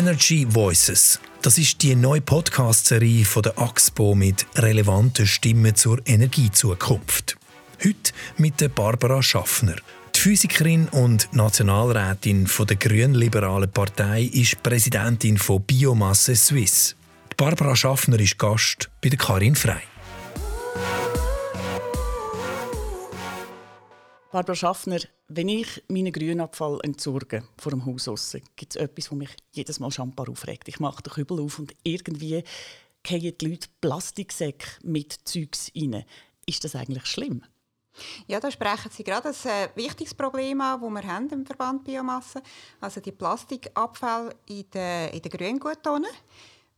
Energy 0.00 0.46
Voices. 0.48 1.20
Das 1.42 1.58
ist 1.58 1.82
die 1.82 1.94
neue 1.94 2.22
Podcast-Serie 2.22 3.22
von 3.26 3.42
der 3.42 3.58
AXPO 3.58 4.14
mit 4.14 4.46
relevanten 4.56 5.26
Stimmen 5.26 5.74
zur 5.74 6.00
Energiezukunft. 6.06 7.36
Heute 7.84 8.12
mit 8.38 8.62
der 8.62 8.70
Barbara 8.70 9.22
Schaffner. 9.22 9.76
Die 10.14 10.20
Physikerin 10.20 10.88
und 10.88 11.28
Nationalrätin 11.34 12.46
von 12.46 12.66
der 12.66 12.76
Grünliberalen 12.76 13.70
Partei 13.70 14.22
ist 14.22 14.62
Präsidentin 14.62 15.36
von 15.36 15.60
Biomasse 15.60 16.34
Suisse. 16.34 16.94
Barbara 17.36 17.76
Schaffner 17.76 18.18
ist 18.20 18.38
Gast 18.38 18.88
bei 19.02 19.10
der 19.10 19.18
Karin 19.18 19.54
Frei. 19.54 19.82
Barbara 24.32 24.54
Schaffner, 24.54 25.00
wenn 25.26 25.48
ich 25.48 25.82
meinen 25.88 26.12
Grünabfall 26.12 26.78
entsorge 26.84 27.42
vor 27.58 27.70
dem 27.70 27.84
Haus 27.84 28.06
aussen, 28.06 28.42
gibt 28.54 28.76
es 28.76 28.80
etwas, 28.80 29.06
das 29.06 29.18
mich 29.18 29.30
jedes 29.50 29.80
Mal 29.80 29.90
schambar 29.90 30.28
aufregt. 30.28 30.68
Ich 30.68 30.78
mache 30.78 31.02
den 31.02 31.12
Kübel 31.12 31.40
auf 31.40 31.58
und 31.58 31.74
irgendwie 31.82 32.44
fallen 33.04 33.36
die 33.36 33.44
Leute 33.44 33.68
Plastiksäcke 33.80 34.68
mit 34.84 35.18
Zeugs 35.24 35.72
rein. 35.74 36.04
Ist 36.46 36.62
das 36.62 36.76
eigentlich 36.76 37.06
schlimm? 37.06 37.42
Ja, 38.28 38.38
da 38.38 38.52
sprechen 38.52 38.92
Sie 38.92 39.02
gerade 39.02 39.30
ein 39.30 39.50
äh, 39.50 39.68
wichtiges 39.74 40.14
Problem 40.14 40.60
an, 40.60 40.80
das 40.80 40.90
wir 40.90 41.12
haben 41.12 41.28
im 41.30 41.44
Verband 41.44 41.82
Biomasse. 41.82 42.40
Also 42.80 43.00
die 43.00 43.10
Plastikabfälle 43.10 44.36
in 44.46 44.70
den, 44.70 45.08
in 45.08 45.22
den 45.22 45.30
Grüngutonen. 45.32 46.10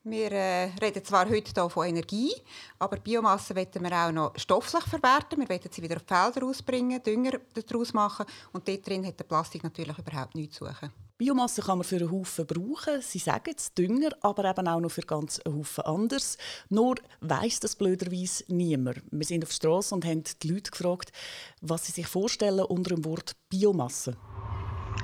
Wir 0.04 0.32
äh, 0.32 0.64
reden 0.82 1.04
zwar 1.04 1.28
heute 1.28 1.52
hier 1.54 1.70
von 1.70 1.86
Energie, 1.86 2.32
aber 2.80 2.96
Biomasse 2.96 3.54
wollen 3.54 3.68
wir 3.84 3.92
auch 3.92 4.10
noch 4.10 4.32
stofflich 4.36 4.82
verwerten. 4.82 5.38
Wir 5.38 5.48
wollen 5.48 5.60
sie 5.70 5.80
wieder 5.80 5.94
auf 5.94 6.02
die 6.02 6.12
Felder 6.12 6.44
ausbringen, 6.44 7.00
Dünger 7.00 7.38
daraus 7.54 7.92
machen 7.92 8.26
und 8.52 8.66
dort 8.66 8.84
drin 8.84 9.06
hat 9.06 9.20
der 9.20 9.24
Plastik 9.24 9.62
natürlich 9.62 9.96
überhaupt 9.96 10.34
nichts 10.34 10.56
zu 10.56 10.64
suchen. 10.64 10.90
Biomasse 11.18 11.62
kann 11.62 11.78
man 11.78 11.84
für 11.84 11.98
einen 11.98 12.10
Haufen 12.10 12.44
brauchen. 12.48 13.00
Sie 13.00 13.20
sagen 13.20 13.54
es, 13.56 13.72
Dünger, 13.74 14.10
aber 14.22 14.44
eben 14.50 14.66
auch 14.66 14.80
noch 14.80 14.90
für 14.90 15.02
ganz 15.02 15.38
einen 15.38 15.58
Haufen 15.58 15.84
anderes. 15.84 16.36
Nur 16.68 16.96
weiss 17.20 17.60
das 17.60 17.76
blöderweise 17.76 18.42
niemand. 18.48 19.02
Wir 19.12 19.24
sind 19.24 19.44
auf 19.44 19.50
der 19.50 19.54
Straße 19.54 19.94
und 19.94 20.04
haben 20.04 20.24
die 20.42 20.48
Leute 20.48 20.72
gefragt, 20.72 21.12
was 21.60 21.86
sie 21.86 21.92
sich 21.92 22.08
vorstellen 22.08 22.64
unter 22.64 22.96
dem 22.96 23.04
Wort 23.04 23.36
Biomasse. 23.48 24.16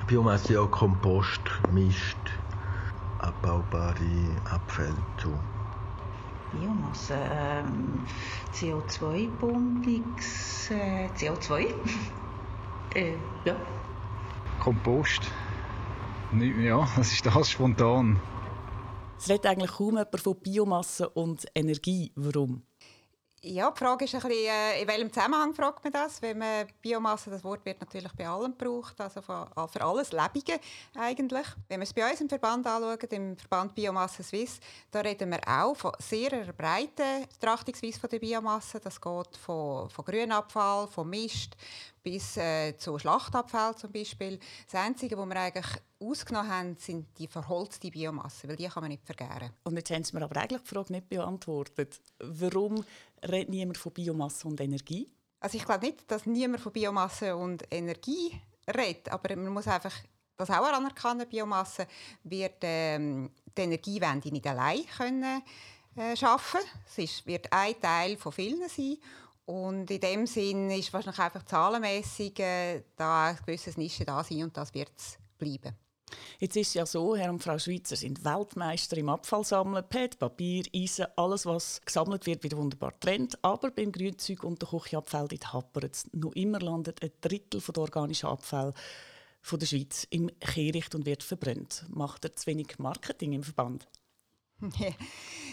Biomasse 0.07 0.55
ja 0.55 0.65
Kompost, 0.65 1.39
Mist, 1.71 2.17
abbaubare 3.29 4.35
Abfälle 4.49 4.95
zu. 5.17 5.33
Biomasse, 6.51 7.13
ähm, 7.13 8.05
CO2-Bondix, 8.53 10.71
äh, 10.71 11.07
CO2. 11.15 11.59
äh, 12.95 13.13
ja. 13.45 13.55
Kompost. 14.59 15.21
Ja, 16.59 16.87
was 16.95 17.11
ist 17.11 17.25
das 17.25 17.51
spontan? 17.51 18.19
Es 19.17 19.29
redet 19.29 19.45
eigentlich 19.45 19.71
kaum 19.71 19.97
jemand 19.97 20.19
von 20.19 20.39
Biomasse 20.39 21.09
und 21.09 21.45
Energie. 21.53 22.11
Warum? 22.15 22.63
Ja, 23.41 23.71
die 23.71 23.79
Frage 23.79 24.03
ist 24.03 24.13
ein 24.15 24.21
bisschen, 24.21 24.47
äh, 24.47 24.81
in 24.81 24.87
welchem 24.87 25.13
Zusammenhang 25.13 25.53
fragt 25.53 25.81
man 25.81 25.93
das? 25.93 26.21
Wenn 26.21 26.39
man 26.39 26.67
Biomasse, 26.81 27.29
das 27.29 27.41
Wort 27.41 27.63
wird 27.63 27.79
natürlich 27.79 28.11
bei 28.11 28.27
allem 28.27 28.57
gebraucht, 28.57 28.99
also 28.99 29.21
für 29.21 29.81
alles 29.81 30.11
Lebige 30.11 30.59
eigentlich. 30.97 31.47
Wenn 31.69 31.79
wir 31.79 31.85
es 31.85 31.93
bei 31.93 32.09
uns 32.09 32.19
im 32.19 32.27
Verband 32.27 32.67
anschauen, 32.67 32.97
im 33.11 33.37
Verband 33.37 33.73
Biomasse 33.73 34.23
Swiss, 34.23 34.59
da 34.91 34.99
reden 34.99 35.31
wir 35.31 35.39
auch 35.47 35.73
von 35.73 35.93
sehr 35.99 36.51
breiten 36.51 37.27
Betrachtungsweise 37.39 37.99
von 37.99 38.09
der 38.09 38.19
Biomasse. 38.19 38.81
Das 38.81 38.99
geht 38.99 39.37
von, 39.37 39.89
von 39.89 40.05
Grünabfall, 40.05 40.87
von 40.87 41.09
Mist 41.09 41.55
bis 42.03 42.37
äh, 42.37 42.75
zu 42.77 42.97
Schlachtabfall 42.97 43.75
zum 43.75 43.91
Beispiel. 43.91 44.39
Das 44.65 44.81
Einzige, 44.81 45.17
was 45.17 45.27
wir 45.27 45.35
eigentlich 45.35 45.67
ausgenommen 45.99 46.51
haben, 46.51 46.75
sind 46.77 47.07
die 47.17 47.27
verholzte 47.27 47.91
Biomasse, 47.91 48.47
weil 48.47 48.55
die 48.55 48.67
kann 48.67 48.81
man 48.81 48.91
nicht 48.91 49.05
vergären. 49.05 49.51
Und 49.63 49.75
jetzt 49.77 49.91
haben 49.91 50.03
Sie 50.03 50.15
mir 50.15 50.23
aber 50.23 50.39
eigentlich 50.39 50.61
die 50.61 50.67
Frage 50.67 50.93
nicht 50.93 51.09
beantwortet. 51.09 52.01
Warum 52.19 52.83
redet 53.27 53.49
niemand 53.49 53.77
von 53.77 53.91
Biomasse 53.91 54.47
und 54.47 54.59
Energie? 54.61 55.11
Also 55.39 55.57
ich 55.57 55.65
glaube 55.65 55.85
nicht, 55.85 56.09
dass 56.09 56.25
niemand 56.25 56.61
von 56.61 56.71
Biomasse 56.71 57.35
und 57.35 57.63
Energie 57.71 58.39
redet, 58.67 59.09
aber 59.09 59.35
man 59.35 59.53
muss 59.53 59.67
einfach 59.67 59.93
das 60.37 60.49
auch 60.49 60.65
anerkennen, 60.65 61.27
Biomasse 61.27 61.85
wird 62.23 62.57
ähm, 62.61 63.29
die 63.57 63.61
Energiewende 63.61 64.31
nicht 64.31 64.47
allein 64.47 64.85
können 64.97 65.43
äh, 65.95 66.15
schaffen. 66.15 66.61
Es 66.87 66.97
ist, 66.97 67.27
wird 67.27 67.51
ein 67.51 67.79
Teil 67.81 68.15
von 68.15 68.31
vielen 68.31 68.69
sein 68.69 68.97
und 69.49 69.89
in 69.89 69.99
dem 69.99 70.27
Sinn 70.27 70.69
ist 70.69 70.93
wahrscheinlich 70.93 71.19
einfach 71.19 71.43
zahlenmäßig 71.43 72.39
äh, 72.39 72.83
da 72.95 73.29
ein 73.29 73.37
gewisses 73.37 73.77
Nische 73.77 74.05
da 74.05 74.23
sein 74.23 74.43
und 74.43 74.55
das 74.55 74.71
wird 74.75 74.91
es 74.95 75.17
bleiben. 75.39 75.75
Jetzt 76.37 76.55
ist 76.55 76.67
es 76.67 76.73
ja 76.75 76.85
so, 76.85 77.15
Herr 77.15 77.31
und 77.31 77.41
Frau 77.41 77.57
Schweizer 77.57 77.95
sind 77.95 78.23
Weltmeister 78.23 78.97
im 78.97 79.09
Abfallsammeln. 79.09 79.83
PET, 79.89 80.19
Papier, 80.19 80.65
Eisen, 80.75 81.07
alles, 81.15 81.47
was 81.47 81.81
gesammelt 81.83 82.27
wird, 82.27 82.43
wird 82.43 82.55
wunderbar 82.55 82.99
trennt. 82.99 83.43
Aber 83.43 83.71
beim 83.71 83.91
Grünzeug 83.91 84.43
und 84.43 84.61
der 84.61 84.69
Küchenabfall 84.69 85.27
hapert 85.27 85.95
es. 85.95 86.05
Noch 86.13 86.33
immer 86.33 86.59
landet 86.59 87.01
ein 87.01 87.11
Drittel 87.19 87.59
der 87.59 87.81
organischen 87.81 88.29
Abfälle 88.29 88.73
von 89.41 89.57
der 89.57 89.65
Schweiz 89.65 90.05
im 90.11 90.29
Kehricht 90.39 90.93
und 90.93 91.07
wird 91.07 91.23
verbrannt. 91.23 91.85
Macht 91.89 92.23
er 92.23 92.35
zu 92.35 92.45
wenig 92.45 92.77
Marketing 92.77 93.33
im 93.33 93.43
Verband? 93.43 93.87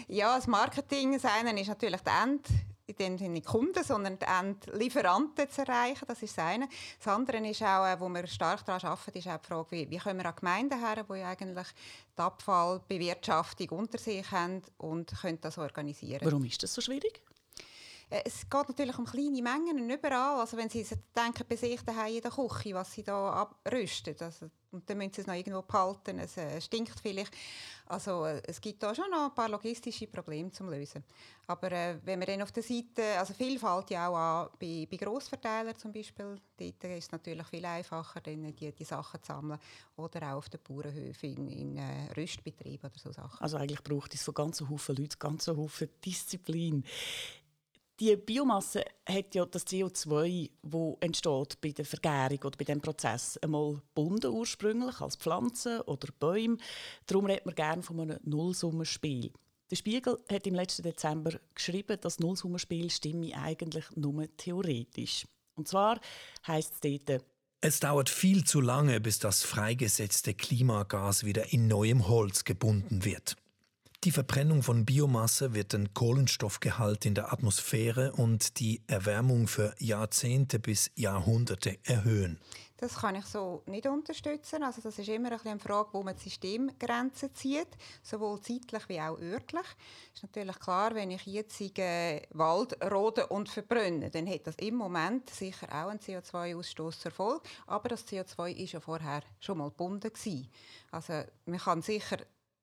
ja, 0.07 0.35
das 0.35 0.45
Marketing 0.45 1.13
das 1.13 1.25
eine 1.25 1.59
ist 1.59 1.67
natürlich 1.67 2.01
die 2.01 2.09
End 2.09 2.47
in 2.87 2.95
dem 2.95 3.17
Sinne 3.17 3.41
Kunden, 3.41 3.83
sondern 3.83 4.17
die 4.17 4.77
Lieferanten 4.77 5.49
zu 5.49 5.61
erreichen. 5.61 6.05
Das 6.07 6.23
ist 6.23 6.37
das 6.37 6.45
eine. 6.45 6.69
Das 6.97 7.07
andere 7.13 7.37
ist 7.47 7.61
auch, 7.61 7.85
äh, 7.85 7.99
wo 7.99 8.07
wir 8.07 8.25
stark 8.27 8.65
daran 8.65 8.91
arbeiten, 8.91 9.17
ist 9.17 9.27
auch 9.27 9.37
die 9.37 9.47
Frage, 9.47 9.71
wie, 9.71 9.89
wie 9.89 9.97
können 9.97 10.19
wir 10.19 10.25
an 10.25 10.35
Gemeinden 10.35 10.79
her, 10.79 11.03
die 11.03 11.21
eigentlich 11.21 11.67
die 12.17 12.21
Abfallbewirtschaftung 12.21 13.69
unter 13.71 13.97
sich 13.97 14.29
haben 14.31 14.61
und 14.77 15.13
können 15.21 15.39
das 15.41 15.57
organisieren. 15.57 16.21
Warum 16.23 16.45
ist 16.45 16.63
das 16.63 16.73
so 16.73 16.81
schwierig? 16.81 17.21
Äh, 18.09 18.21
es 18.25 18.49
geht 18.49 18.69
natürlich 18.69 18.97
um 18.97 19.05
kleine 19.05 19.41
Mengen 19.41 19.81
und 19.81 19.89
überall. 19.89 20.39
Also 20.39 20.55
wenn 20.55 20.69
Sie 20.69 20.85
denken 21.15 21.45
bei 21.47 21.55
sich 21.57 21.81
daheim 21.81 22.15
in 22.15 22.21
der 22.21 22.31
Küche, 22.31 22.73
was 22.73 22.93
Sie 22.93 23.03
da 23.03 23.31
abrüsten, 23.33 24.15
also, 24.19 24.49
und 24.71 24.89
dann 24.89 24.97
müssen 24.97 25.13
Sie 25.13 25.21
es 25.21 25.27
noch 25.27 25.33
irgendwo 25.33 25.61
behalten, 25.61 26.19
es 26.19 26.37
äh, 26.37 26.59
stinkt 26.59 26.99
vielleicht. 26.99 27.33
Also 27.85 28.25
äh, 28.25 28.41
es 28.45 28.59
gibt 28.59 28.83
da 28.83 28.93
schon 28.93 29.09
noch 29.09 29.29
ein 29.29 29.35
paar 29.35 29.49
logistische 29.49 30.07
Probleme 30.07 30.51
zu 30.51 30.65
lösen. 30.65 31.03
Aber 31.47 31.71
äh, 31.71 31.97
wenn 32.03 32.19
wir 32.19 32.27
dann 32.27 32.41
auf 32.41 32.51
der 32.51 32.63
Seite, 32.63 33.17
also 33.17 33.33
Vielfalt 33.33 33.89
ja 33.91 34.09
auch 34.09 34.15
an, 34.17 34.49
bei, 34.59 34.87
bei 34.89 34.97
Grossverteilern 34.97 35.75
zum 35.77 35.93
Beispiel, 35.93 36.39
dort 36.57 36.83
ist 36.83 37.05
es 37.05 37.11
natürlich 37.11 37.47
viel 37.47 37.65
einfacher, 37.65 38.19
dann 38.19 38.53
die, 38.53 38.71
die 38.73 38.83
Sachen 38.83 39.21
zu 39.21 39.27
sammeln. 39.27 39.59
Oder 39.95 40.33
auch 40.33 40.37
auf 40.37 40.49
den 40.49 40.59
Bauernhöfen, 40.61 41.29
in, 41.29 41.47
in 41.47 41.77
äh, 41.77 42.11
Rüstbetrieben 42.17 42.89
oder 42.89 42.99
so 42.99 43.11
Sachen. 43.13 43.41
Also 43.41 43.57
eigentlich 43.57 43.83
braucht 43.83 44.13
es 44.13 44.23
von 44.23 44.33
ganzen 44.33 44.69
Haufen 44.69 44.95
Leuten 44.97 45.19
ganzen 45.19 45.55
Haufen 45.55 45.89
Disziplin. 46.03 46.83
Die 47.99 48.15
Biomasse 48.15 48.85
hat 49.09 49.33
ja 49.33 49.43
das 49.45 49.65
CO2, 49.65 50.51
das 50.61 50.97
entsteht 50.99 51.59
bei 51.61 51.71
der 51.71 51.83
Vergärung 51.83 52.37
oder 52.43 52.55
bei 52.55 52.65
dem 52.65 52.79
Prozess, 52.79 53.37
einmal 53.37 53.73
gebunden 53.73 54.31
ursprünglich 54.31 55.01
als 55.01 55.15
Pflanzen 55.15 55.81
oder 55.81 56.09
Bäume. 56.19 56.57
Darum 57.07 57.25
redet 57.25 57.47
man 57.47 57.55
gerne 57.55 57.81
von 57.81 57.99
einem 57.99 58.19
Nullsummenspiel. 58.23 59.31
Der 59.71 59.75
Spiegel 59.75 60.19
hat 60.31 60.45
im 60.45 60.53
letzten 60.53 60.83
Dezember 60.83 61.39
geschrieben, 61.55 61.97
das 61.99 62.19
Nullsummenspiel 62.19 62.91
stimme 62.91 63.35
eigentlich 63.35 63.85
nur 63.95 64.27
theoretisch. 64.37 65.25
Und 65.55 65.67
zwar 65.67 65.99
heißt 66.45 66.73
es 66.75 66.79
dort, 67.05 67.23
es 67.59 67.79
dauert 67.79 68.11
viel 68.11 68.43
zu 68.43 68.61
lange, 68.61 69.01
bis 69.01 69.17
das 69.17 69.43
freigesetzte 69.43 70.35
Klimagas 70.35 71.23
wieder 71.23 71.51
in 71.51 71.67
neuem 71.67 72.07
Holz 72.07 72.43
gebunden 72.43 73.03
wird. 73.03 73.35
Die 74.03 74.11
Verbrennung 74.11 74.61
von 74.61 74.85
Biomasse 74.85 75.55
wird 75.55 75.73
den 75.73 75.91
Kohlenstoffgehalt 75.91 77.05
in 77.07 77.15
der 77.15 77.33
Atmosphäre 77.33 78.11
und 78.13 78.59
die 78.59 78.83
Erwärmung 78.85 79.47
für 79.47 79.73
Jahrzehnte 79.79 80.59
bis 80.59 80.91
Jahrhunderte 80.95 81.79
erhöhen. 81.83 82.39
Das 82.77 82.97
kann 82.97 83.15
ich 83.15 83.25
so 83.25 83.63
nicht 83.65 83.87
unterstützen. 83.87 84.61
Also 84.61 84.81
das 84.83 84.99
ist 84.99 85.09
immer 85.09 85.31
eine 85.43 85.59
Frage, 85.59 85.89
wo 85.93 86.03
man 86.03 86.15
die 86.15 86.29
Systemgrenzen 86.29 87.33
zieht, 87.33 87.69
sowohl 88.03 88.39
zeitlich 88.39 88.87
wie 88.87 89.01
auch 89.01 89.19
örtlich. 89.19 89.65
Ist 90.13 90.21
natürlich 90.21 90.59
klar, 90.59 90.93
wenn 90.93 91.09
ich 91.09 91.25
jetzt 91.25 91.59
äh, 91.79 92.21
Wald 92.33 92.77
rode 92.91 93.25
und 93.27 93.49
verbrenne, 93.49 94.11
dann 94.11 94.29
hat 94.29 94.45
das 94.45 94.55
im 94.57 94.75
Moment 94.75 95.27
sicher 95.31 95.67
auch 95.69 95.89
einen 95.89 95.99
CO2-Ausstoß 95.99 96.99
zur 96.99 97.11
Folge. 97.11 97.41
Aber 97.65 97.89
das 97.89 98.07
CO2 98.07 98.51
ist 98.51 98.73
ja 98.73 98.79
vorher 98.79 99.23
schon 99.39 99.57
mal 99.57 99.69
gebunden. 99.69 100.11
Also 100.91 101.23
man 101.47 101.59
kann 101.59 101.81
sicher 101.81 102.17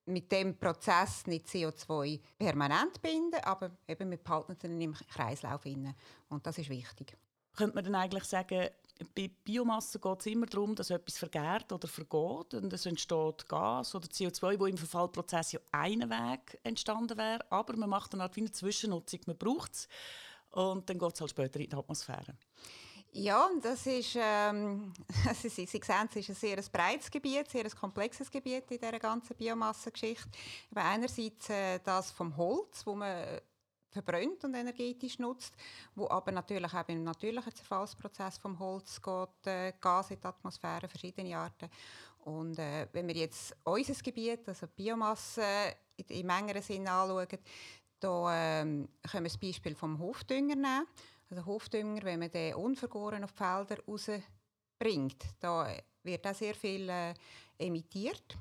mit 0.07 0.31
dem 0.31 0.59
Prozess 0.59 1.27
nicht 1.27 1.47
CO2 1.47 2.21
permanent 2.39 3.01
binden, 3.01 3.41
aber 3.43 3.71
eben 3.89 4.11
wir 4.11 4.19
behalten 4.19 4.57
dann 4.61 4.81
im 4.81 4.95
Kreislauf 4.95 5.65
inne 5.67 5.95
und 6.29 6.47
das 6.47 6.59
ist 6.59 6.69
wichtig. 6.69 7.17
Könnte 7.57 7.77
man 7.77 7.85
dann 7.85 7.95
eigentlich 7.95 8.25
sagen, 8.25 8.69
bei 9.15 9.31
Biomasse 9.45 9.99
geht 9.99 10.21
es 10.21 10.27
immer 10.27 10.47
darum, 10.47 10.75
dass 10.75 10.91
etwas 10.91 11.19
vergärt 11.19 11.73
oder 11.73 11.89
vergeht 11.89 12.55
und 12.55 12.73
es 12.73 12.87
entsteht 12.87 13.49
Gas 13.49 13.95
oder 13.95 14.09
CO2, 14.09 14.59
wo 14.59 14.67
im 14.67 14.77
Verfallprozess 14.77 15.53
ja 15.53 15.61
einen 15.73 16.11
Weg 16.11 16.59
entstanden 16.63 17.17
wäre, 17.17 17.45
aber 17.51 17.77
man 17.77 17.91
macht 17.91 18.13
dann 18.13 18.23
halt 18.23 18.37
wie 18.37 18.41
eine 18.41 18.53
Zwischennutzung, 18.53 19.21
man 19.27 19.39
braucht 19.39 19.73
es 19.73 19.89
und 20.51 20.89
dann 20.89 20.99
geht 20.99 21.15
es 21.15 21.21
halt 21.21 21.31
später 21.31 21.61
in 21.61 21.71
die 21.71 21.77
Atmosphäre. 21.77 22.37
Ja, 23.17 23.49
das 23.63 23.87
ist, 23.87 24.17
ähm, 24.21 24.93
Sie, 25.41 25.49
Sie 25.49 25.67
sehen, 25.67 26.09
es 26.11 26.17
ist 26.17 26.31
ein 26.31 26.35
sehr 26.35 26.57
breites 26.73 27.09
Gebiet, 27.09 27.49
sehr 27.49 27.71
komplexes 27.71 28.29
Gebiet 28.29 28.69
in 28.73 28.79
dieser 28.81 28.99
ganzen 28.99 29.37
Biomassengeschichte. 29.37 30.29
Einerseits 30.75 31.49
äh, 31.49 31.79
das 31.79 32.11
vom 32.11 32.37
Holz, 32.37 32.85
wo 32.85 32.97
man 32.97 33.41
verbrennt 33.93 34.43
und 34.43 34.55
energetisch 34.55 35.21
nutzt, 35.21 35.55
wo 35.95 36.09
aber 36.09 36.33
natürlich 36.33 36.75
auch 36.75 36.89
im 36.89 37.05
natürlichen 37.05 37.55
Zerfallsprozess 37.55 38.39
vom 38.39 38.59
Holz 38.59 39.01
geht, 39.01 39.47
äh, 39.47 39.73
Gas 39.81 40.11
in 40.11 40.21
die 40.21 40.27
Atmosphäre, 40.27 40.89
verschiedene 40.89 41.39
Arten. 41.39 41.71
Und 42.25 42.59
äh, 42.59 42.89
wenn 42.93 43.07
wir 43.07 43.15
jetzt 43.15 43.55
unser 43.63 43.95
Gebiet, 44.03 44.49
also 44.49 44.67
Biomasse 44.67 45.45
in, 45.97 46.07
im 46.17 46.31
engeren 46.31 46.63
Sinne 46.63 46.91
anschauen, 46.91 47.39
da 48.01 48.61
ähm, 48.61 48.89
können 49.09 49.25
wir 49.25 49.31
das 49.31 49.39
Beispiel 49.39 49.77
vom 49.77 50.01
Hofdünger 50.01 50.57
nehmen. 50.57 50.87
Also 51.35 51.47
Hofdünger, 51.47 52.05
wenn 52.05 52.21
man 52.21 52.31
den 52.31 52.55
unvergoren 52.55 53.25
auf 53.25 53.33
die 53.33 53.39
Felder 53.39 53.77
rausbringt, 53.89 55.25
da 55.41 55.69
wird 56.05 56.25
auch 56.29 56.35
sehr 56.35 56.55
viel 56.55 56.89
äh, 56.89 57.13
emittiert. 57.59 58.39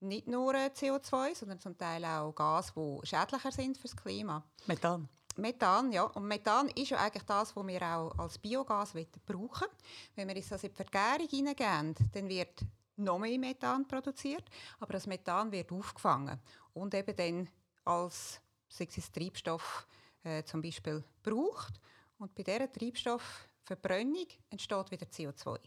Nicht 0.00 0.26
nur 0.26 0.52
äh, 0.54 0.70
CO2, 0.74 1.36
sondern 1.36 1.60
zum 1.60 1.78
Teil 1.78 2.04
auch 2.04 2.34
Gas, 2.34 2.72
die 2.74 3.06
schädlicher 3.06 3.52
sind 3.52 3.76
für 3.76 3.86
das 3.86 3.96
Klima. 3.96 4.42
Methan. 4.66 5.08
Methan, 5.36 5.92
ja. 5.92 6.02
Und 6.02 6.26
Methan 6.26 6.68
ist 6.70 6.90
ja 6.90 6.98
eigentlich 6.98 7.22
das, 7.22 7.54
was 7.54 7.64
wir 7.64 7.82
auch 7.82 8.18
als 8.18 8.38
Biogas 8.38 8.94
brauchen 9.24 9.68
Wenn 10.16 10.26
wir 10.26 10.34
das 10.34 10.50
in 10.50 10.70
die 10.70 10.74
Vergärung 10.74 11.28
hineingeben, 11.28 11.94
dann 12.12 12.28
wird 12.28 12.64
noch 12.96 13.20
mehr 13.20 13.38
Methan 13.38 13.86
produziert, 13.86 14.50
aber 14.80 14.94
das 14.94 15.06
Methan 15.06 15.52
wird 15.52 15.70
aufgefangen 15.70 16.40
und 16.72 16.92
eben 16.92 17.14
dann 17.14 17.48
als 17.84 18.40
sei 18.68 18.88
es 18.96 19.12
Treibstoff 19.12 19.86
äh, 20.24 20.42
zum 20.42 20.60
Beispiel 20.60 21.04
braucht. 21.22 21.80
Und 22.18 22.34
bei 22.34 22.42
dieser 22.42 22.72
Treibstoffverbrennung 22.72 24.26
entsteht 24.50 24.90
wieder 24.90 25.06
CO2. 25.06 25.58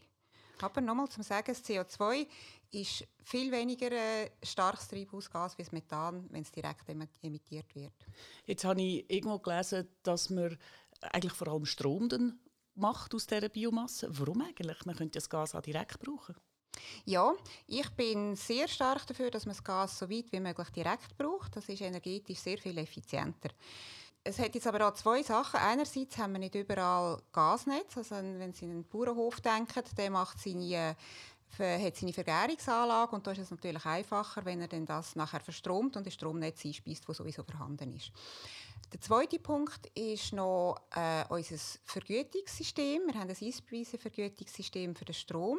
Aber 0.62 0.80
nochmal 0.80 1.08
zum 1.08 1.22
Sagen, 1.22 1.46
das 1.46 1.64
CO2 1.64 2.26
ist 2.70 3.06
viel 3.24 3.50
weniger 3.50 3.90
äh, 3.92 4.30
starkes 4.42 4.88
Treibhausgas 4.88 5.56
wie 5.56 5.62
das 5.62 5.72
Methan, 5.72 6.26
wenn 6.30 6.42
es 6.42 6.52
direkt 6.52 6.88
emittiert 7.22 7.74
wird. 7.74 7.94
Jetzt 8.44 8.64
habe 8.64 8.82
ich 8.82 9.10
irgendwo 9.10 9.38
gelesen, 9.38 9.88
dass 10.02 10.28
man 10.28 10.58
eigentlich 11.00 11.32
vor 11.32 11.48
allem 11.48 11.64
Strom 11.64 12.08
dann 12.08 12.38
macht 12.74 13.14
aus 13.14 13.26
dieser 13.26 13.48
Biomasse. 13.48 14.08
Warum 14.10 14.42
eigentlich? 14.42 14.84
Man 14.84 14.96
könnte 14.96 15.18
das 15.18 15.28
Gas 15.28 15.54
auch 15.54 15.62
direkt 15.62 15.98
brauchen. 16.00 16.36
Ja, 17.04 17.34
ich 17.66 17.88
bin 17.90 18.36
sehr 18.36 18.68
stark 18.68 19.06
dafür, 19.06 19.30
dass 19.30 19.44
man 19.44 19.54
das 19.54 19.64
Gas 19.64 19.98
so 19.98 20.08
weit 20.08 20.30
wie 20.30 20.40
möglich 20.40 20.68
direkt 20.70 21.16
braucht. 21.16 21.56
Das 21.56 21.68
ist 21.68 21.80
energetisch 21.80 22.38
sehr 22.38 22.58
viel 22.58 22.78
effizienter. 22.78 23.50
Es 24.22 24.38
hat 24.38 24.54
jetzt 24.54 24.66
aber 24.66 24.86
auch 24.86 24.94
zwei 24.94 25.22
Sachen. 25.22 25.60
Einerseits 25.60 26.18
haben 26.18 26.32
wir 26.32 26.40
nicht 26.40 26.54
überall 26.54 27.22
Gasnetz. 27.32 27.96
Also 27.96 28.16
wenn 28.16 28.52
Sie 28.52 28.66
an 28.66 28.72
einen 28.72 28.84
Bauernhof 28.84 29.40
denken, 29.40 29.82
der 29.96 30.10
macht 30.10 30.38
seine 30.38 30.96
hat 31.58 31.96
seine 31.96 32.12
Vergärungsanlage 32.12 33.14
und 33.14 33.26
da 33.26 33.32
ist 33.32 33.38
es 33.38 33.50
natürlich 33.50 33.84
einfacher, 33.84 34.44
wenn 34.44 34.60
er 34.60 34.68
dann 34.68 34.86
das 34.86 35.16
nachher 35.16 35.40
verstromt 35.40 35.96
und 35.96 36.06
das 36.06 36.14
Stromnetz 36.14 36.64
einspeist, 36.64 37.08
das 37.08 37.16
sowieso 37.16 37.42
vorhanden 37.42 37.92
ist. 37.96 38.12
Der 38.92 39.00
zweite 39.00 39.38
Punkt 39.38 39.86
ist 39.94 40.32
noch 40.32 40.80
äh, 40.94 41.24
unser 41.28 41.56
Vergütungssystem. 41.84 43.02
Wir 43.06 43.14
haben 43.14 43.30
ein 43.30 43.36
Einspeisen-Vergütungssystem 43.40 44.94
für 44.94 45.04
den 45.04 45.14
Strom, 45.14 45.58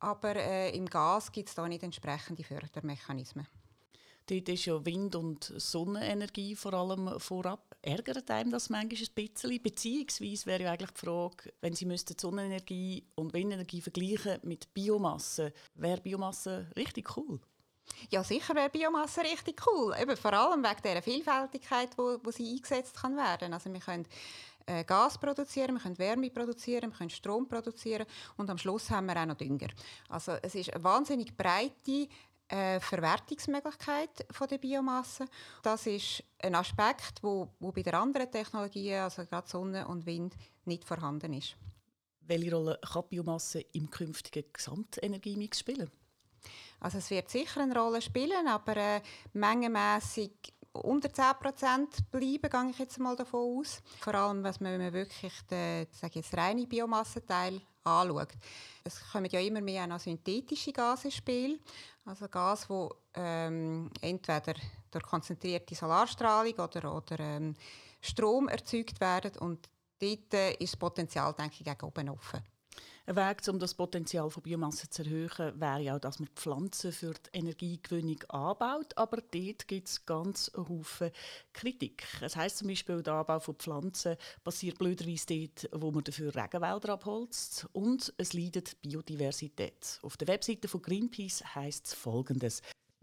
aber 0.00 0.36
äh, 0.36 0.76
im 0.76 0.86
Gas 0.86 1.30
gibt 1.30 1.48
es 1.48 1.54
da 1.54 1.66
nicht 1.68 1.82
entsprechende 1.82 2.44
Fördermechanismen. 2.44 3.46
Dort 4.28 4.48
ist 4.48 4.64
ja 4.64 4.84
Wind- 4.84 5.14
und 5.14 5.44
Sonnenenergie 5.56 6.56
vor 6.56 6.74
allem 6.74 7.20
vorab. 7.20 7.65
Ärgert 7.86 8.30
einem 8.30 8.50
das 8.50 8.68
manchmal 8.68 9.00
ein 9.00 9.14
bisschen? 9.14 9.62
Beziehungsweise 9.62 10.46
wäre 10.46 10.64
ja 10.64 10.72
eigentlich 10.72 10.90
die 10.90 11.06
Frage, 11.06 11.52
wenn 11.60 11.72
Sie 11.72 11.86
müssten 11.86 12.18
Sonnenenergie 12.18 13.04
und 13.14 13.32
Windenergie 13.32 13.80
vergleichen 13.80 14.40
mit 14.42 14.74
Biomasse, 14.74 15.52
wäre 15.74 16.00
Biomasse 16.00 16.68
richtig 16.76 17.16
cool? 17.16 17.40
Ja, 18.10 18.24
sicher 18.24 18.54
wäre 18.56 18.70
Biomasse 18.70 19.22
richtig 19.22 19.62
cool. 19.66 19.94
Eben 20.00 20.16
vor 20.16 20.32
allem 20.32 20.64
wegen 20.64 20.82
der 20.82 21.02
Vielfältigkeit, 21.02 21.96
wo, 21.96 22.18
wo 22.22 22.30
sie 22.32 22.56
eingesetzt 22.56 22.96
kann 22.96 23.16
werden. 23.16 23.54
Also 23.54 23.72
wir 23.72 23.80
können 23.80 24.06
äh, 24.66 24.82
Gas 24.82 25.18
produzieren, 25.18 25.76
wir 25.76 25.80
können 25.80 25.98
Wärme 25.98 26.30
produzieren, 26.30 26.90
wir 26.90 26.98
können 26.98 27.10
Strom 27.10 27.46
produzieren 27.46 28.06
und 28.36 28.50
am 28.50 28.58
Schluss 28.58 28.90
haben 28.90 29.06
wir 29.06 29.16
auch 29.16 29.26
noch 29.26 29.36
Dünger. 29.36 29.68
Also 30.08 30.32
es 30.42 30.56
ist 30.56 30.72
eine 30.74 30.82
wahnsinnig 30.82 31.36
breite 31.36 32.08
äh, 32.48 32.80
Verwertungsmöglichkeit 32.80 34.26
von 34.30 34.48
der 34.48 34.58
Biomasse. 34.58 35.24
Das 35.62 35.86
ist 35.86 36.22
ein 36.42 36.54
Aspekt, 36.54 37.22
wo, 37.22 37.48
wo 37.58 37.72
bei 37.72 37.82
den 37.82 37.94
anderen 37.94 38.30
Technologien, 38.30 39.00
also 39.00 39.24
gerade 39.24 39.48
Sonne 39.48 39.86
und 39.86 40.06
Wind, 40.06 40.34
nicht 40.64 40.84
vorhanden 40.84 41.32
ist. 41.32 41.56
Welche 42.20 42.54
Rolle 42.54 42.78
kann 42.80 43.08
Biomasse 43.08 43.60
im 43.72 43.90
künftigen 43.90 44.44
Gesamtenergiemix 44.52 45.60
spielen? 45.60 45.90
Also 46.80 46.98
es 46.98 47.10
wird 47.10 47.30
sicher 47.30 47.62
eine 47.62 47.74
Rolle 47.74 48.02
spielen, 48.02 48.46
aber 48.48 48.76
äh, 48.76 49.00
mengenmässig 49.32 50.32
unter 50.72 51.08
10% 51.08 51.88
bleiben, 52.10 52.50
gehe 52.50 52.70
ich 52.70 52.78
jetzt 52.78 52.98
mal 52.98 53.16
davon 53.16 53.60
aus. 53.60 53.82
Vor 54.00 54.14
allem, 54.14 54.42
was 54.44 54.60
man, 54.60 54.72
wenn 54.72 54.82
man 54.82 54.92
wirklich 54.92 55.32
den, 55.50 55.86
sage 55.90 56.16
jetzt, 56.16 56.36
reine 56.36 56.66
Biomassenteil 56.66 57.60
anschaut. 57.86 58.28
Es 58.84 59.00
kommen 59.10 59.30
ja 59.30 59.40
immer 59.40 59.60
mehr 59.60 59.86
noch 59.86 60.00
synthetische 60.00 60.72
Gase 60.72 61.08
ins 61.08 61.16
Spiel. 61.16 61.60
Also 62.04 62.28
Gas, 62.28 62.68
wo 62.68 62.94
ähm, 63.14 63.90
entweder 64.00 64.54
durch 64.90 65.04
konzentrierte 65.04 65.74
Solarstrahlung 65.74 66.54
oder, 66.54 66.94
oder 66.94 67.18
ähm, 67.20 67.54
Strom 68.00 68.48
erzeugt 68.48 69.00
werden. 69.00 69.36
Und 69.38 69.68
dort 69.98 70.34
äh, 70.34 70.52
ist 70.54 70.74
das 70.74 70.76
Potenzial, 70.78 71.32
denke 71.34 71.56
ich, 71.58 71.64
gegen 71.64 71.86
oben 71.86 72.10
offen. 72.10 72.42
Ein 73.08 73.14
Weg, 73.14 73.46
um 73.46 73.60
das 73.60 73.72
Potenzial 73.72 74.28
von 74.30 74.42
Biomasse 74.42 74.90
zu 74.90 75.04
erhöhen, 75.04 75.60
wäre 75.60 75.80
ja 75.80 75.96
dass 75.96 76.18
man 76.18 76.28
Pflanzen 76.34 76.90
für 76.90 77.14
die 77.14 77.38
Energiegewinnung 77.38 78.20
anbaut. 78.30 78.98
Aber 78.98 79.18
dort 79.18 79.68
gibt 79.68 79.86
es 79.86 80.04
ganz 80.04 80.50
Haufen 80.56 81.12
Kritik. 81.52 82.02
Es 82.20 82.34
heisst 82.34 82.58
zum 82.58 82.66
Beispiel, 82.66 83.04
der 83.04 83.14
Anbau 83.14 83.38
von 83.38 83.54
Pflanzen 83.54 84.16
passiert 84.42 84.78
blöderweise 84.78 85.24
dort, 85.28 85.68
wo 85.80 85.92
man 85.92 86.02
dafür 86.02 86.34
Regenwälder 86.34 86.94
abholzt. 86.94 87.68
Und 87.72 88.12
es 88.16 88.32
leidet 88.32 88.82
Biodiversität. 88.82 90.00
Auf 90.02 90.16
der 90.16 90.26
Webseite 90.26 90.66
von 90.66 90.82
Greenpeace 90.82 91.54
heisst 91.54 91.86
es 91.86 91.94
Folgendes. 91.94 92.60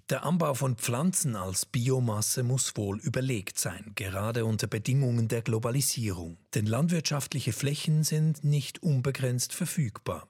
Der 0.10 0.26
Anbau 0.26 0.54
von 0.54 0.76
Pflanzen 0.76 1.38
als 1.38 1.66
Biomasse 1.66 2.44
muss 2.44 2.76
wohl 2.76 3.00
überlegt 3.00 3.58
sein, 3.58 3.94
gerade 3.96 4.44
unter 4.44 4.68
Bedingungen 4.68 5.30
der 5.30 5.42
Globalisierung. 5.42 6.38
Denn 6.54 6.66
landwirtschaftliche 6.66 7.54
Flächen 7.54 8.04
sind 8.04 8.44
nicht 8.44 8.84
unbegrenzt 8.84 9.54
verfügbar. 9.54 10.28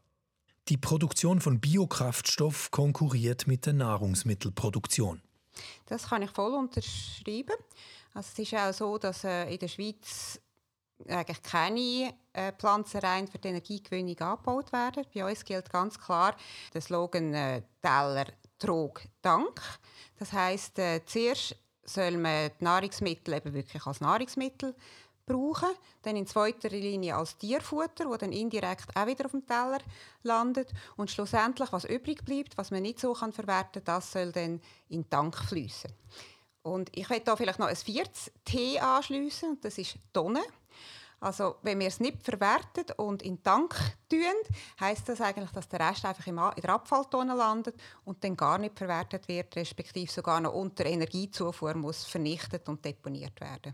Die 0.69 0.77
Produktion 0.77 1.41
von 1.41 1.59
Biokraftstoff 1.59 2.69
konkurriert 2.69 3.47
mit 3.47 3.65
der 3.65 3.73
Nahrungsmittelproduktion. 3.73 5.21
Das 5.87 6.09
kann 6.09 6.21
ich 6.21 6.31
voll 6.31 6.53
unterschreiben. 6.53 7.57
Also 8.13 8.29
es 8.33 8.39
ist 8.39 8.53
auch 8.53 8.73
so, 8.73 8.97
dass 8.99 9.23
äh, 9.23 9.51
in 9.51 9.59
der 9.59 9.67
Schweiz 9.67 10.39
eigentlich 11.07 11.41
keine 11.41 12.13
äh, 12.33 12.53
für 12.59 13.37
die 13.39 13.47
Energiegewinnung 13.47 14.17
angebaut 14.19 14.71
werden. 14.71 15.03
Bei 15.13 15.25
uns 15.25 15.43
gilt 15.43 15.69
ganz 15.69 15.99
klar 15.99 16.35
der 16.73 16.81
Slogan 16.81 17.33
äh, 17.33 17.63
Teller 17.81 18.27
trug 18.63 19.01
Dank. 19.21 19.61
Das 20.17 20.31
heißt, 20.31 20.79
äh, 20.79 21.01
zuerst 21.05 21.55
soll 21.83 22.17
man 22.17 22.49
die 22.59 22.63
Nahrungsmittel 22.63 23.33
eben 23.33 23.53
wirklich 23.53 23.85
als 23.85 23.99
Nahrungsmittel 23.99 24.73
brauchen, 25.25 25.69
dann 26.01 26.15
in 26.15 26.27
zweiter 26.27 26.69
Linie 26.69 27.15
als 27.15 27.37
Tierfutter, 27.37 28.05
wo 28.05 28.15
dann 28.15 28.31
indirekt 28.31 28.95
auch 28.95 29.07
wieder 29.07 29.25
auf 29.25 29.31
dem 29.31 29.45
Teller 29.45 29.79
landet 30.23 30.69
und 30.95 31.11
schlussendlich 31.11 31.71
was 31.71 31.85
übrig 31.85 32.23
bleibt, 32.25 32.57
was 32.57 32.71
man 32.71 32.81
nicht 32.81 32.99
so 32.99 33.13
kann 33.13 33.33
verwerten, 33.33 33.83
das 33.83 34.11
soll 34.11 34.31
dann 34.31 34.61
in 34.89 35.03
den 35.03 35.09
Tank 35.09 35.37
fließen. 35.37 35.91
Und 36.61 36.89
ich 36.97 37.09
werde 37.09 37.25
da 37.25 37.35
vielleicht 37.35 37.59
noch 37.59 37.67
ein 37.67 37.75
viertes 37.75 38.31
T 38.45 38.79
anschliessen, 38.79 39.51
und 39.51 39.65
das 39.65 39.77
ist 39.77 39.97
Tonne. 40.13 40.41
Also 41.23 41.55
wenn 41.61 41.79
wir 41.79 41.87
es 41.87 42.01
nicht 42.01 42.21
verwerten 42.21 42.83
und 42.97 43.21
in 43.21 43.37
den 43.37 43.43
Tank 43.43 43.73
tun, 44.09 44.19
heißt 44.81 45.07
das 45.07 45.21
eigentlich, 45.21 45.51
dass 45.51 45.69
der 45.69 45.79
Rest 45.79 46.03
einfach 46.03 46.27
in 46.27 46.35
der 46.35 46.69
Abfalltonne 46.69 47.33
landet 47.33 47.75
und 48.03 48.21
dann 48.25 48.35
gar 48.35 48.57
nicht 48.57 48.77
verwertet 48.77 49.29
wird, 49.29 49.55
respektive 49.55 50.11
sogar 50.11 50.41
noch 50.41 50.53
unter 50.53 50.85
Energiezufuhr 50.85 51.75
muss 51.75 52.03
vernichtet 52.03 52.67
und 52.67 52.83
deponiert 52.83 53.39
werden. 53.39 53.73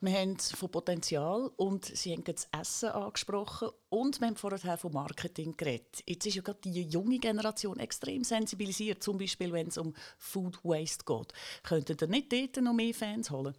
Wir 0.00 0.12
haben 0.12 0.38
von 0.38 0.70
Potenzial 0.70 1.50
und 1.56 1.84
Sie 1.84 2.12
haben 2.12 2.24
das 2.24 2.48
Essen 2.58 2.90
angesprochen 2.90 3.68
und 3.90 4.20
wir 4.20 4.28
haben 4.28 4.36
vorher 4.36 4.78
von 4.78 4.92
Marketing 4.92 5.56
geredet. 5.58 6.02
Jetzt 6.06 6.26
ist 6.26 6.36
ja 6.36 6.42
gerade 6.42 6.60
die 6.64 6.82
junge 6.82 7.18
Generation 7.18 7.78
extrem 7.78 8.24
sensibilisiert, 8.24 9.02
zum 9.02 9.18
Beispiel 9.18 9.52
wenn 9.52 9.68
es 9.68 9.76
um 9.76 9.92
Food 10.16 10.64
Waste 10.64 11.04
geht. 11.04 11.32
Könnten 11.62 11.96
ihr 12.00 12.08
nicht 12.08 12.32
dort 12.32 12.64
noch 12.64 12.72
mehr 12.72 12.94
Fans 12.94 13.30
holen? 13.30 13.54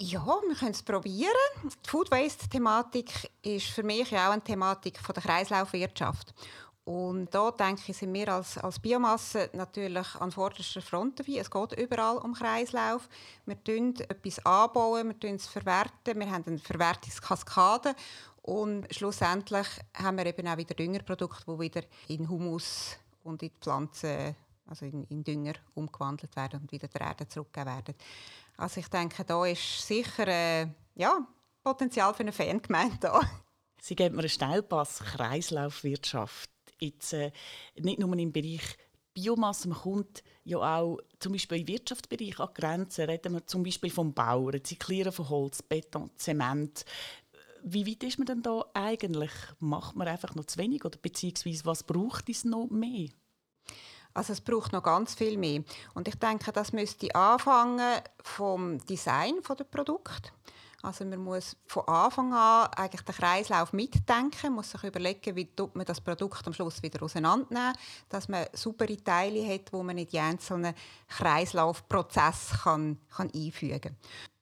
Ja, 0.00 0.24
wir 0.24 0.54
können 0.54 0.70
es 0.70 0.82
probieren. 0.84 1.32
Die 1.64 1.90
Food 1.90 2.12
Waste-Thematik 2.12 3.32
ist 3.42 3.66
für 3.66 3.82
mich 3.82 4.12
ja 4.12 4.28
auch 4.28 4.32
eine 4.32 4.44
Thematik 4.44 4.96
von 5.00 5.12
der 5.12 5.24
Kreislaufwirtschaft. 5.24 6.34
Und 6.84 7.34
da 7.34 7.50
denke 7.50 7.82
ich, 7.88 7.96
sind 7.96 8.14
wir 8.14 8.32
als, 8.32 8.58
als 8.58 8.78
Biomasse 8.78 9.50
natürlich 9.54 10.14
an 10.14 10.30
vorderster 10.30 10.82
Front 10.82 11.18
dabei. 11.18 11.38
Es 11.38 11.50
geht 11.50 11.72
überall 11.72 12.18
um 12.18 12.32
Kreislauf. 12.32 13.08
Wir 13.44 13.56
bauen 13.56 13.96
etwas 14.08 14.38
anbauen, 14.46 15.16
wir 15.20 15.34
es 15.34 15.48
verwerten, 15.48 16.20
wir 16.20 16.30
haben 16.30 16.44
eine 16.46 16.58
Verwertungskaskade 16.58 17.96
Und 18.42 18.86
schlussendlich 18.94 19.66
haben 19.94 20.16
wir 20.16 20.26
eben 20.26 20.46
auch 20.46 20.56
wieder 20.56 20.76
Düngerprodukte, 20.76 21.44
die 21.44 21.58
wieder 21.58 21.82
in 22.06 22.28
Humus 22.28 22.96
und 23.24 23.42
in 23.42 23.48
die 23.48 23.60
Pflanzen, 23.60 24.36
also 24.64 24.86
in, 24.86 25.02
in 25.08 25.24
Dünger 25.24 25.54
umgewandelt 25.74 26.36
werden 26.36 26.60
und 26.60 26.70
wieder 26.70 26.86
der 26.86 27.00
Erde 27.00 27.26
zurückgegeben 27.26 27.74
werden. 27.74 27.94
Also 28.58 28.80
ich 28.80 28.88
denke, 28.88 29.24
da 29.24 29.46
ist 29.46 29.86
sicher 29.86 30.26
äh, 30.26 30.66
ja, 30.96 31.26
Potenzial 31.62 32.12
für 32.12 32.20
eine 32.20 32.32
Fangemeinde. 32.32 33.12
Sie 33.80 33.94
geben 33.94 34.16
mir 34.16 34.22
einen 34.22 34.28
Steilpass 34.28 34.98
Kreislaufwirtschaft. 34.98 36.50
Jetzt, 36.80 37.12
äh, 37.12 37.30
nicht 37.78 38.00
nur 38.00 38.12
im 38.16 38.32
Bereich 38.32 38.76
Biomasse, 39.14 39.68
man 39.68 39.78
kommt 39.78 40.24
ja 40.42 40.58
auch 40.58 40.98
zum 41.20 41.32
Beispiel 41.32 41.60
im 41.60 41.68
Wirtschaftsbereich 41.68 42.40
an 42.40 42.48
Grenzen. 42.52 43.04
Reden 43.04 43.34
wir 43.34 43.46
zum 43.46 43.62
Beispiel 43.62 43.90
vom 43.90 44.12
Bau, 44.12 44.48
Rezyklieren 44.48 45.12
von 45.12 45.28
Holz, 45.28 45.62
Beton, 45.62 46.10
Zement. 46.16 46.84
Wie 47.62 47.86
weit 47.86 48.02
ist 48.02 48.18
man 48.18 48.26
denn 48.26 48.42
da 48.42 48.64
eigentlich? 48.74 49.32
Macht 49.60 49.94
man 49.94 50.08
einfach 50.08 50.34
noch 50.34 50.46
zu 50.46 50.58
wenig 50.58 50.84
oder 50.84 50.98
beziehungsweise 50.98 51.64
was 51.64 51.84
braucht 51.84 52.28
es 52.28 52.44
noch 52.44 52.68
mehr? 52.70 53.08
Also 54.18 54.32
es 54.32 54.40
braucht 54.40 54.72
noch 54.72 54.82
ganz 54.82 55.14
viel 55.14 55.38
mehr. 55.38 55.62
Und 55.94 56.08
ich 56.08 56.16
denke, 56.16 56.50
das 56.50 56.72
müsste 56.72 57.14
anfangen 57.14 58.00
vom 58.20 58.84
Design 58.84 59.36
der 59.48 59.62
Produkt. 59.62 60.32
Also 60.82 61.04
man 61.04 61.22
muss 61.22 61.56
von 61.66 61.86
Anfang 61.86 62.32
an 62.32 62.68
eigentlich 62.74 63.02
den 63.02 63.14
Kreislauf 63.14 63.72
mitdenken, 63.72 64.54
muss 64.54 64.72
sich 64.72 64.82
überlegen, 64.82 65.36
wie 65.36 65.48
man 65.74 65.86
das 65.86 66.00
Produkt 66.00 66.44
am 66.48 66.52
Schluss 66.52 66.82
wieder 66.82 67.00
auseinandernehmen, 67.00 67.74
dass 68.08 68.28
man 68.28 68.46
saubere 68.54 68.96
Teile 68.96 69.46
hat, 69.46 69.72
wo 69.72 69.84
man 69.84 69.96
in 69.98 70.08
die 70.08 70.18
einzelnen 70.18 70.74
Kreislaufprozesse 71.08 72.58
kann, 72.64 72.98
kann 73.14 73.30
einfügen 73.32 73.80
kann. 73.80 73.96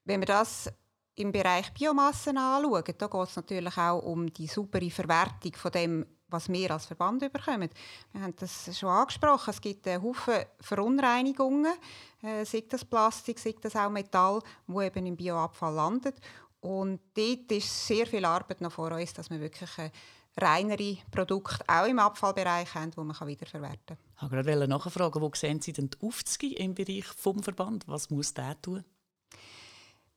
Wenn 0.06 0.20
wir 0.20 0.26
das 0.26 0.72
im 1.16 1.32
Bereich 1.32 1.72
Biomassen 1.74 2.38
anschauen, 2.38 2.94
da 2.96 3.06
geht 3.08 3.28
es 3.28 3.36
natürlich 3.36 3.76
auch 3.76 3.98
um 4.00 4.32
die 4.32 4.46
saubere 4.46 4.90
Verwertung 4.90 5.52
von 5.54 5.72
dem, 5.72 6.06
was 6.28 6.48
wir 6.48 6.70
als 6.70 6.86
Verband 6.86 7.20
bekommen. 7.20 7.70
Wir 8.12 8.20
haben 8.20 8.34
das 8.36 8.76
schon 8.78 8.88
angesprochen. 8.88 9.50
Es 9.50 9.60
gibt 9.60 9.86
einen 9.86 10.02
Haufen 10.02 10.44
Verunreinigungen, 10.60 11.74
äh, 12.22 12.44
sei 12.44 12.64
das 12.68 12.84
Plastik, 12.84 13.38
sei 13.38 13.54
das 13.60 13.76
auch 13.76 13.90
Metall, 13.90 14.40
wo 14.66 14.82
eben 14.82 15.06
im 15.06 15.16
Bioabfall 15.16 15.74
landet. 15.74 16.16
Und 16.60 17.00
dort 17.14 17.52
ist 17.52 17.86
sehr 17.86 18.06
viel 18.06 18.24
Arbeit 18.24 18.60
noch 18.60 18.72
vor 18.72 18.90
uns, 18.90 19.12
dass 19.12 19.30
wir 19.30 19.40
wirklich 19.40 19.70
reinere 20.36 20.98
Produkte 21.10 21.64
auch 21.66 21.86
im 21.86 21.98
Abfallbereich 21.98 22.74
haben, 22.74 22.90
die 22.90 23.00
man 23.00 23.16
wiederverwerten 23.26 23.96
kann. 23.96 24.28
Ich 24.28 24.32
wollte 24.32 24.50
gerade 24.50 24.68
nachfragen, 24.68 25.22
wo 25.22 25.30
sehen 25.34 25.60
Sie 25.60 25.72
denn 25.72 25.90
die 25.90 26.06
Aufzüge 26.06 26.54
im 26.56 26.74
Bereich 26.74 27.06
vom 27.06 27.42
Verband? 27.42 27.86
Was 27.88 28.10
muss 28.10 28.34
der 28.34 28.60
tun? 28.60 28.84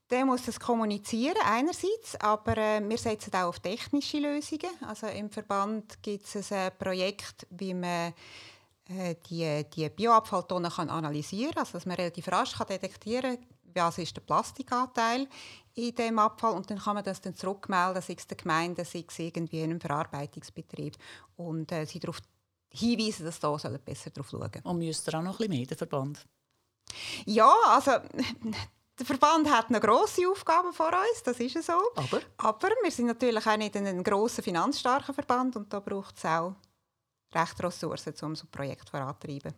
Der 0.10 0.25
muss 0.25 0.46
das 0.46 0.60
kommunizieren 0.60 1.38
einerseits, 1.46 2.16
aber 2.20 2.58
äh, 2.58 2.82
wir 2.88 2.98
setzen 2.98 3.34
auch 3.36 3.50
auf 3.50 3.60
technische 3.60 4.18
Lösungen. 4.18 4.72
Also 4.88 5.06
im 5.08 5.30
Verband 5.30 6.01
gibt 6.01 6.34
es 6.34 6.51
ein 6.51 6.72
Projekt, 6.80 7.46
wie 7.51 7.75
man 7.75 8.13
äh, 8.89 9.16
die, 9.30 9.63
die 9.70 9.88
Bioabfalltonnen 9.89 10.72
kann 10.72 10.89
analysieren 10.89 11.54
kann, 11.54 11.62
also 11.62 11.74
dass 11.74 11.86
man 11.86 11.96
relativ 11.96 12.28
rasch 12.28 12.58
kann 12.58 12.68
detektieren 12.68 13.38
kann, 13.38 13.48
was 13.75 14.00
ist 14.00 14.16
der 14.16 14.22
Plastikanteil 14.22 15.28
in 15.75 15.94
dem 15.94 16.18
Abfall 16.18 16.54
und 16.54 16.70
dann 16.72 16.80
kann 16.80 16.96
man 16.96 17.04
das 17.04 17.22
dann 17.22 17.36
zurückmelden, 17.36 18.01
sei 18.01 18.16
es 18.18 18.25
der 18.25 18.38
Gemeinde, 18.38 18.84
sei 18.86 19.06
es 19.08 19.20
irgendwie 19.20 19.62
in 19.62 19.70
einem 19.70 19.82
Verarbeitungsbetrieb 19.82 20.98
und 21.38 21.72
äh, 21.72 21.86
sie 21.86 22.00
darauf 22.00 22.20
hinweisen, 22.72 23.25
dass 23.25 23.39
da 23.39 23.56
besser 23.86 24.10
drauf 24.10 24.30
schauen. 24.30 24.50
Und 24.63 24.80
müsste 24.80 25.16
auch 25.18 25.22
noch 25.22 25.39
ein 25.39 25.48
bisschen 25.48 25.51
mehr, 25.51 25.68
der 25.68 25.78
Verband? 25.78 26.25
Ja, 27.25 27.54
also 27.68 27.92
der 29.00 29.06
Verband 29.06 29.50
hat 29.50 29.70
eine 29.70 29.79
grosse 29.79 30.29
Aufgabe 30.29 30.74
vor 30.74 30.91
uns, 30.91 31.24
das 31.24 31.39
ist 31.39 31.63
so. 31.63 31.79
Aber? 31.96 32.22
Aber 32.38 32.70
wir 32.84 32.91
sind 32.91 33.08
natürlich 33.08 33.46
auch 33.48 33.58
nicht 33.58 33.75
ein 33.75 34.03
grosser, 34.03 34.44
finanzstarker 34.44 35.13
Verband 35.13 35.56
und 35.56 35.72
da 35.72 35.79
braucht 35.79 36.18
es 36.18 36.25
auch 36.25 36.56
recht 37.34 37.63
Ressourcen, 37.63 38.13
um 38.22 38.36
so 38.36 38.46
ein 38.46 38.51
Projekt 38.51 38.89
voranzutreiben. 38.89 39.53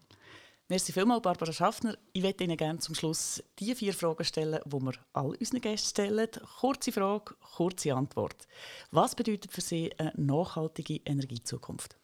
Merci 0.67 0.93
vielmals, 0.93 1.21
Barbara 1.21 1.51
Schaffner. 1.51 1.97
Ich 2.13 2.23
möchte 2.23 2.45
Ihnen 2.45 2.55
gerne 2.55 2.79
zum 2.79 2.95
Schluss 2.95 3.43
die 3.59 3.75
vier 3.75 3.93
Fragen 3.93 4.23
stellen, 4.23 4.61
die 4.63 4.81
wir 4.81 4.93
all 5.11 5.35
unseren 5.35 5.59
Gästen 5.59 5.89
stellen. 5.89 6.29
Kurze 6.61 6.93
Frage, 6.93 7.35
kurze 7.57 7.93
Antwort. 7.93 8.47
Was 8.91 9.13
bedeutet 9.13 9.51
für 9.51 9.59
Sie 9.59 9.91
eine 9.97 10.13
nachhaltige 10.15 11.01
Energiezukunft? 11.03 11.97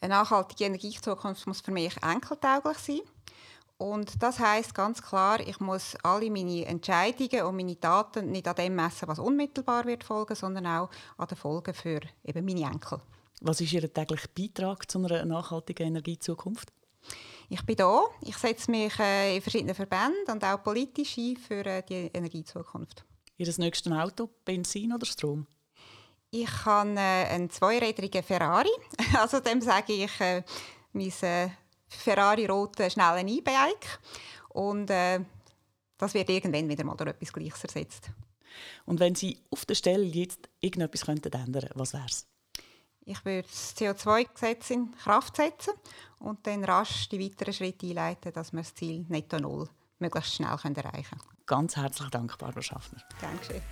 Eine 0.00 0.14
nachhaltige 0.14 0.64
Energiezukunft 0.64 1.46
muss 1.46 1.60
für 1.60 1.70
mich 1.70 1.94
enkeltauglich 2.02 2.78
sein. 2.78 3.00
Und 3.82 4.22
das 4.22 4.38
heißt 4.38 4.76
ganz 4.76 5.02
klar, 5.02 5.40
ich 5.40 5.58
muss 5.58 5.96
alle 6.04 6.30
meine 6.30 6.66
Entscheidungen 6.66 7.42
und 7.42 7.56
meine 7.56 7.74
Daten 7.74 8.30
nicht 8.30 8.46
an 8.46 8.54
dem 8.54 8.76
messen, 8.76 9.08
was 9.08 9.18
unmittelbar 9.18 9.86
wird 9.86 10.04
folgen, 10.04 10.36
sondern 10.36 10.68
auch 10.68 10.88
an 11.16 11.26
den 11.26 11.36
Folgen 11.36 11.74
für 11.74 11.98
eben 12.22 12.44
meine 12.44 12.70
Enkel. 12.70 13.00
Was 13.40 13.60
ist 13.60 13.72
Ihr 13.72 13.92
täglicher 13.92 14.28
Beitrag 14.38 14.88
zu 14.88 15.00
einer 15.00 15.24
nachhaltigen 15.24 15.88
Energiezukunft? 15.88 16.72
Ich 17.48 17.66
bin 17.66 17.74
da. 17.74 18.04
Ich 18.20 18.36
setze 18.36 18.70
mich 18.70 18.96
äh, 19.00 19.34
in 19.34 19.42
verschiedenen 19.42 19.74
Verbänden 19.74 20.30
und 20.30 20.44
auch 20.44 20.62
politisch 20.62 21.18
ein 21.18 21.36
für 21.36 21.66
äh, 21.66 21.82
die 21.82 22.08
Energiezukunft. 22.14 23.04
Ihr 23.36 23.52
nächstes 23.58 23.92
Auto, 23.92 24.30
Benzin 24.44 24.92
oder 24.92 25.06
Strom? 25.06 25.48
Ich 26.30 26.64
habe 26.64 26.90
äh, 26.90 27.26
einen 27.34 27.50
zweirädrigen 27.50 28.22
Ferrari. 28.22 28.70
Also 29.18 29.40
dem 29.40 29.60
sage 29.60 29.92
ich 29.92 30.12
mein 30.92 31.12
Ferrari-roten 31.98 32.90
schnellen 32.90 33.28
E-Bike. 33.28 34.00
Und 34.50 34.90
äh, 34.90 35.20
das 35.98 36.14
wird 36.14 36.30
irgendwann 36.30 36.68
wieder 36.68 36.84
mal 36.84 36.96
durch 36.96 37.10
etwas 37.10 37.32
Gleiches 37.32 37.64
ersetzt. 37.64 38.10
Und 38.84 39.00
wenn 39.00 39.14
Sie 39.14 39.38
auf 39.50 39.64
der 39.64 39.74
Stelle 39.74 40.04
jetzt 40.04 40.48
irgendetwas 40.60 41.06
könnten 41.06 41.32
ändern 41.32 41.68
was 41.74 41.94
wäre 41.94 42.06
es? 42.06 42.26
Ich 43.04 43.24
würde 43.24 43.48
das 43.48 43.76
CO2-Gesetz 43.76 44.70
in 44.70 44.92
Kraft 44.92 45.36
setzen 45.36 45.74
und 46.20 46.46
dann 46.46 46.64
rasch 46.64 47.08
die 47.08 47.18
weiteren 47.18 47.52
Schritte 47.52 47.86
einleiten, 47.86 48.32
dass 48.32 48.52
wir 48.52 48.60
das 48.60 48.74
Ziel 48.74 49.04
Netto 49.08 49.38
Null 49.38 49.68
möglichst 49.98 50.34
schnell 50.34 50.50
erreichen 50.50 51.18
können. 51.18 51.32
Ganz 51.46 51.76
herzlichen 51.76 52.10
Dank, 52.10 52.38
Barbara 52.38 52.62
Schaffner. 52.62 53.02
Dankeschön. 53.20 53.62